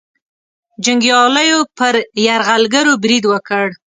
جنګیالیو 0.85 1.59
پر 1.77 1.95
یرغلګرو 2.25 2.93
برید 3.03 3.23
وکړ. 3.27 3.65